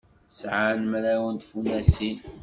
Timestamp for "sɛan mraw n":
0.39-1.35